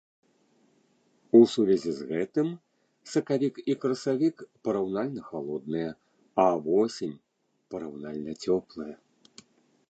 [1.39, 2.47] У сувязі з гэтым
[3.13, 4.35] сакавік і красавік
[4.69, 5.91] параўнальна халодныя,
[6.45, 7.15] а восень
[7.77, 8.91] параўнальна цёплая.